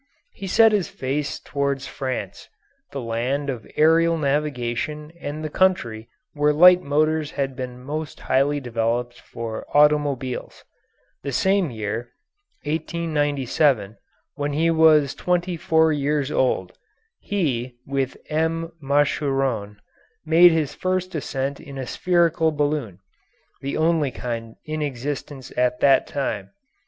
He 0.33 0.47
set 0.47 0.71
his 0.71 0.87
face 0.89 1.37
toward 1.39 1.83
France, 1.83 2.49
the 2.91 2.99
land 2.99 3.51
of 3.51 3.67
aerial 3.77 4.17
navigation 4.17 5.11
and 5.21 5.43
the 5.45 5.49
country 5.51 6.07
where 6.33 6.51
light 6.53 6.81
motors 6.81 7.29
had 7.37 7.55
been 7.55 7.79
most 7.79 8.21
highly 8.21 8.59
developed 8.59 9.19
for 9.21 9.63
automobiles. 9.75 10.63
The 11.21 11.31
same 11.31 11.69
year, 11.69 12.09
1897, 12.63 13.95
when 14.33 14.53
he 14.53 14.71
was 14.71 15.13
twenty 15.13 15.55
four 15.55 15.91
years 15.93 16.31
old, 16.31 16.73
he, 17.19 17.75
with 17.85 18.17
M. 18.27 18.71
Machuron, 18.81 19.77
made 20.25 20.51
his 20.51 20.73
first 20.73 21.13
ascent 21.13 21.59
in 21.59 21.77
a 21.77 21.85
spherical 21.85 22.51
balloon, 22.51 22.97
the 23.61 23.77
only 23.77 24.09
kind 24.09 24.55
in 24.65 24.81
existence 24.81 25.53
at 25.55 25.79
that 25.81 26.07
time. 26.07 26.49